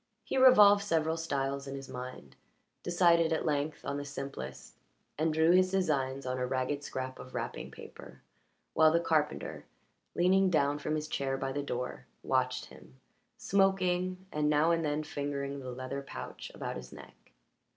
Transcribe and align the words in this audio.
He 0.23 0.35
revolved 0.35 0.81
several 0.83 1.15
styles 1.15 1.67
in 1.67 1.75
his 1.75 1.87
mind, 1.87 2.35
decided 2.81 3.31
at 3.31 3.45
length 3.45 3.85
on 3.85 3.97
the 3.97 4.03
simplest, 4.03 4.73
and 5.15 5.31
drew 5.31 5.51
his 5.51 5.69
designs 5.69 6.25
on 6.25 6.39
a 6.39 6.45
ragged 6.47 6.83
scrap 6.83 7.19
of 7.19 7.35
wrapping 7.35 7.69
paper, 7.69 8.23
while 8.73 8.91
the 8.91 8.99
carpenter, 8.99 9.63
leaning 10.15 10.49
down 10.49 10.79
from 10.79 10.95
his 10.95 11.07
chair 11.07 11.37
by 11.37 11.51
the 11.51 11.61
door, 11.61 12.07
watched 12.23 12.65
him, 12.65 12.95
smoking, 13.37 14.25
and 14.31 14.49
now 14.49 14.71
and 14.71 14.83
then 14.83 15.03
fingering 15.03 15.59
the 15.59 15.69
leather 15.69 16.01
pouch 16.01 16.51
about 16.55 16.77
his 16.77 16.91
neck. 16.91 17.33